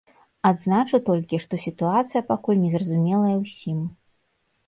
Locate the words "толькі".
1.09-1.39